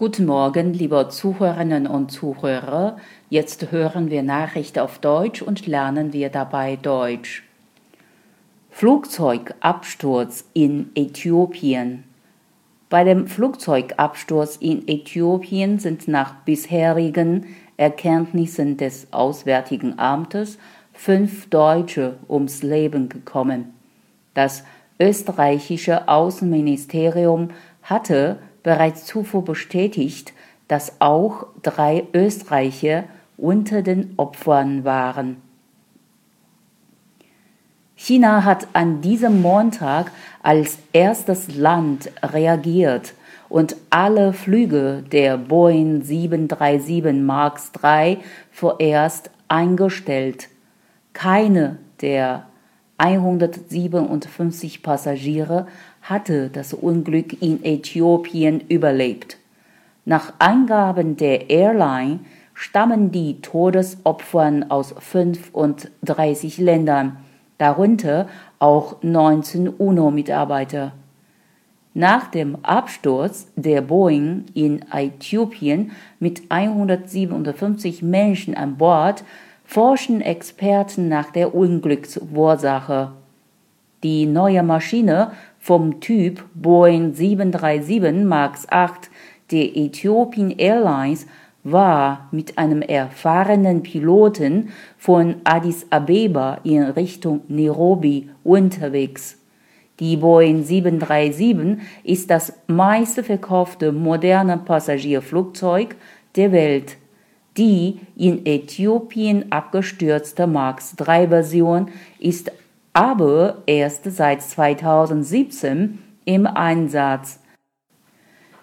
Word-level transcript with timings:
Guten 0.00 0.24
Morgen, 0.24 0.72
liebe 0.72 1.10
Zuhörerinnen 1.10 1.86
und 1.86 2.10
Zuhörer. 2.10 2.96
Jetzt 3.28 3.70
hören 3.70 4.08
wir 4.08 4.22
Nachrichten 4.22 4.78
auf 4.78 4.98
Deutsch 4.98 5.42
und 5.42 5.66
lernen 5.66 6.14
wir 6.14 6.30
dabei 6.30 6.76
Deutsch. 6.76 7.42
Flugzeugabsturz 8.70 10.46
in 10.54 10.90
Äthiopien. 10.94 12.04
Bei 12.88 13.04
dem 13.04 13.26
Flugzeugabsturz 13.26 14.56
in 14.56 14.88
Äthiopien 14.88 15.78
sind 15.78 16.08
nach 16.08 16.32
bisherigen 16.46 17.54
Erkenntnissen 17.76 18.78
des 18.78 19.12
Auswärtigen 19.12 19.98
Amtes 19.98 20.56
fünf 20.94 21.50
Deutsche 21.50 22.16
ums 22.26 22.62
Leben 22.62 23.10
gekommen. 23.10 23.74
Das 24.32 24.64
österreichische 24.98 26.08
Außenministerium 26.08 27.50
hatte 27.82 28.38
bereits 28.62 29.06
zuvor 29.06 29.44
bestätigt, 29.44 30.32
dass 30.68 31.00
auch 31.00 31.46
drei 31.62 32.04
Österreicher 32.14 33.04
unter 33.36 33.82
den 33.82 34.14
Opfern 34.16 34.84
waren. 34.84 35.36
China 37.96 38.44
hat 38.44 38.66
an 38.72 39.02
diesem 39.02 39.42
Montag 39.42 40.10
als 40.42 40.78
erstes 40.92 41.54
Land 41.54 42.10
reagiert 42.22 43.14
und 43.50 43.76
alle 43.90 44.32
Flüge 44.32 45.04
der 45.12 45.36
Boeing 45.36 46.02
737 46.02 47.20
MAX 47.20 47.72
3 47.72 48.18
vorerst 48.50 49.30
eingestellt. 49.48 50.48
Keine 51.12 51.78
der 52.00 52.46
157 53.00 54.82
Passagiere 54.82 55.66
hatte 56.02 56.50
das 56.50 56.74
Unglück 56.74 57.40
in 57.40 57.64
Äthiopien 57.64 58.60
überlebt. 58.68 59.38
Nach 60.04 60.34
Angaben 60.38 61.16
der 61.16 61.48
Airline 61.48 62.20
stammen 62.52 63.10
die 63.10 63.40
Todesopfer 63.40 64.66
aus 64.68 64.94
35 64.98 66.58
Ländern, 66.58 67.16
darunter 67.56 68.28
auch 68.58 69.02
19 69.02 69.70
UNO-Mitarbeiter. 69.70 70.92
Nach 71.94 72.30
dem 72.30 72.58
Absturz 72.62 73.46
der 73.56 73.80
Boeing 73.80 74.44
in 74.52 74.84
Äthiopien 74.92 75.92
mit 76.18 76.42
157 76.50 78.02
Menschen 78.02 78.54
an 78.54 78.76
Bord 78.76 79.24
forschen 79.70 80.20
Experten 80.20 81.06
nach 81.06 81.30
der 81.30 81.54
Unglücksursache. 81.54 83.12
Die 84.02 84.26
neue 84.26 84.64
Maschine 84.64 85.30
vom 85.60 86.00
Typ 86.00 86.42
Boeing 86.54 87.14
737 87.14 88.24
MAX 88.24 88.66
8 88.68 89.08
der 89.52 89.76
Ethiopian 89.76 90.50
Airlines 90.50 91.28
war 91.62 92.26
mit 92.32 92.58
einem 92.58 92.82
erfahrenen 92.82 93.84
Piloten 93.84 94.70
von 94.98 95.36
Addis 95.44 95.86
Abeba 95.90 96.58
in 96.64 96.82
Richtung 96.82 97.42
Nairobi 97.46 98.28
unterwegs. 98.42 99.38
Die 100.00 100.16
Boeing 100.16 100.64
737 100.64 101.78
ist 102.02 102.28
das 102.28 102.54
meistverkaufte 102.66 103.92
moderne 103.92 104.58
Passagierflugzeug 104.58 105.94
der 106.34 106.50
Welt. 106.50 106.96
Die 107.56 108.00
in 108.16 108.46
Äthiopien 108.46 109.50
abgestürzte 109.50 110.46
MAX 110.46 110.94
3 110.96 111.28
Version 111.28 111.88
ist 112.18 112.52
aber 112.92 113.62
erst 113.66 114.04
seit 114.04 114.42
2017 114.42 115.98
im 116.24 116.46
Einsatz 116.46 117.40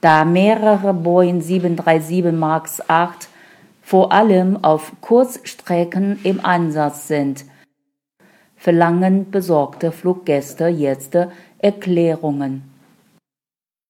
da 0.00 0.24
mehrere 0.24 0.94
Boeing 0.94 1.40
737 1.42 2.32
MAX 2.32 2.80
8 2.88 3.28
vor 3.82 4.12
allem 4.12 4.62
auf 4.64 4.92
Kurzstrecken 5.00 6.18
im 6.22 6.44
Einsatz 6.44 7.08
sind, 7.08 7.44
verlangen 8.56 9.30
besorgte 9.30 9.92
Fluggäste 9.92 10.68
jetzt 10.68 11.18
Erklärungen. 11.58 12.69